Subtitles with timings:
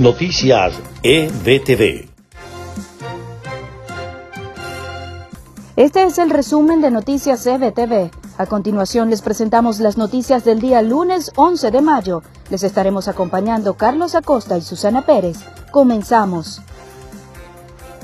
[0.00, 2.08] Noticias EBTV.
[5.76, 8.10] Este es el resumen de Noticias EBTV.
[8.38, 12.22] A continuación les presentamos las noticias del día lunes 11 de mayo.
[12.48, 15.36] Les estaremos acompañando Carlos Acosta y Susana Pérez.
[15.70, 16.62] Comenzamos.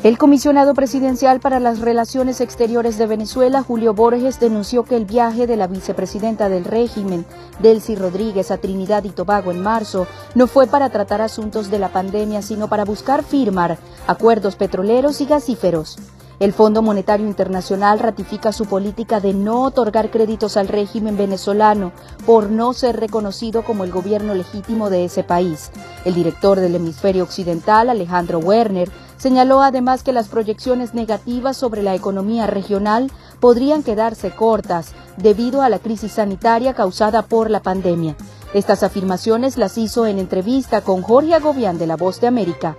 [0.03, 5.47] El comisionado presidencial para las Relaciones Exteriores de Venezuela, Julio Borges, denunció que el viaje
[5.47, 7.25] de la vicepresidenta del régimen,
[7.61, 11.89] Delcy Rodríguez, a Trinidad y Tobago en marzo, no fue para tratar asuntos de la
[11.89, 15.99] pandemia, sino para buscar firmar acuerdos petroleros y gasíferos.
[16.39, 21.93] El Fondo Monetario Internacional ratifica su política de no otorgar créditos al régimen venezolano
[22.27, 25.71] por no ser reconocido como el gobierno legítimo de ese país.
[26.05, 31.95] El director del hemisferio occidental, Alejandro Werner, señaló además que las proyecciones negativas sobre la
[31.95, 38.17] economía regional podrían quedarse cortas debido a la crisis sanitaria causada por la pandemia.
[38.55, 42.77] Estas afirmaciones las hizo en entrevista con Jorge Agobián de La Voz de América.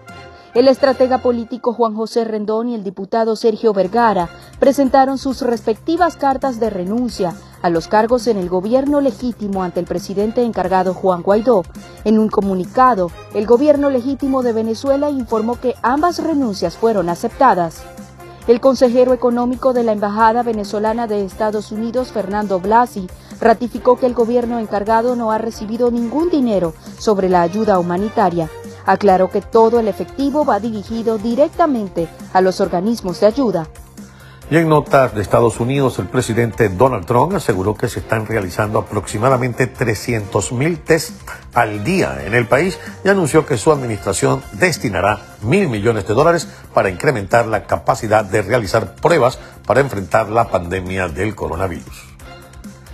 [0.53, 4.29] El estratega político Juan José Rendón y el diputado Sergio Vergara
[4.59, 9.85] presentaron sus respectivas cartas de renuncia a los cargos en el gobierno legítimo ante el
[9.85, 11.63] presidente encargado Juan Guaidó.
[12.03, 17.83] En un comunicado, el gobierno legítimo de Venezuela informó que ambas renuncias fueron aceptadas.
[18.47, 23.09] El consejero económico de la Embajada venezolana de Estados Unidos, Fernando Blasi,
[23.41, 28.49] ratificó que el gobierno encargado no ha recibido ningún dinero sobre la ayuda humanitaria.
[28.85, 33.67] Aclaró que todo el efectivo va dirigido directamente a los organismos de ayuda.
[34.49, 38.79] Y en notas de Estados Unidos, el presidente Donald Trump aseguró que se están realizando
[38.79, 41.11] aproximadamente 300.000 test
[41.53, 46.47] al día en el país y anunció que su administración destinará mil millones de dólares
[46.73, 52.16] para incrementar la capacidad de realizar pruebas para enfrentar la pandemia del coronavirus.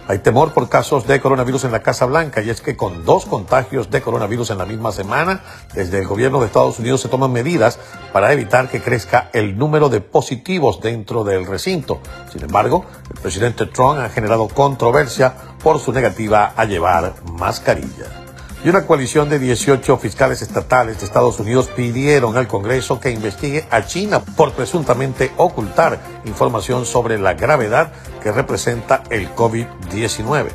[0.05, 3.25] Hay temor por casos de coronavirus en la Casa Blanca y es que con dos
[3.25, 5.41] contagios de coronavirus en la misma semana,
[5.73, 7.79] desde el gobierno de Estados Unidos se toman medidas
[8.11, 12.01] para evitar que crezca el número de positivos dentro del recinto.
[12.31, 18.22] Sin embargo, el presidente Trump ha generado controversia por su negativa a llevar mascarilla
[18.63, 23.65] y una coalición de 18 fiscales estatales de Estados Unidos pidieron al Congreso que investigue
[23.69, 27.91] a China por presuntamente ocultar información sobre la gravedad
[28.21, 30.47] que representa el COVID-19.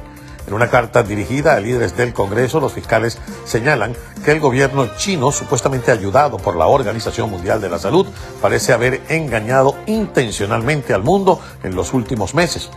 [0.47, 3.95] En una carta dirigida a líderes del Congreso, los fiscales señalan
[4.25, 8.07] que el gobierno chino, supuestamente ayudado por la Organización Mundial de la Salud,
[8.41, 12.71] parece haber engañado intencionalmente al mundo en los últimos meses.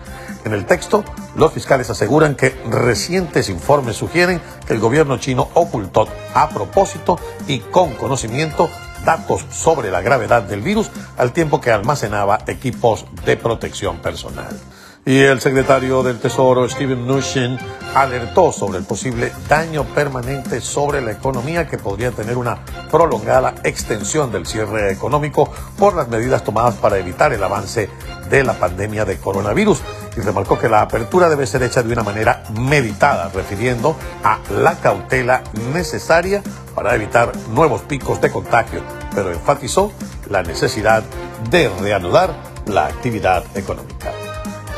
[0.43, 1.03] En el texto,
[1.35, 7.59] los fiscales aseguran que recientes informes sugieren que el gobierno chino ocultó a propósito y
[7.59, 8.69] con conocimiento
[9.05, 14.59] datos sobre la gravedad del virus al tiempo que almacenaba equipos de protección personal.
[15.03, 17.57] Y el secretario del Tesoro, Steven Mnuchin,
[17.95, 24.31] alertó sobre el posible daño permanente sobre la economía que podría tener una prolongada extensión
[24.31, 27.89] del cierre económico por las medidas tomadas para evitar el avance
[28.29, 29.81] de la pandemia de coronavirus.
[30.15, 34.75] Y remarcó que la apertura debe ser hecha de una manera meditada, refiriendo a la
[34.75, 36.43] cautela necesaria
[36.75, 38.81] para evitar nuevos picos de contagio,
[39.15, 39.91] pero enfatizó
[40.29, 41.03] la necesidad
[41.49, 42.33] de reanudar
[42.65, 44.11] la actividad económica.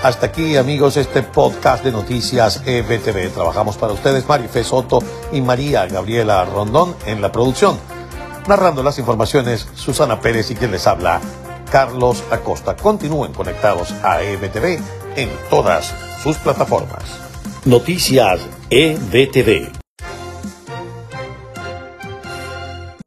[0.04, 3.34] Hasta aquí, amigos, este podcast de noticias EBTV.
[3.34, 5.00] Trabajamos para ustedes Marife Soto
[5.32, 7.78] y María Gabriela Rondón en la producción.
[8.46, 11.22] Narrando las informaciones, Susana Pérez y quien les habla,
[11.74, 12.76] Carlos Acosta.
[12.76, 14.80] Continúen conectados a EBTV
[15.16, 15.92] en todas
[16.22, 17.04] sus plataformas.
[17.66, 19.83] Noticias EBTV.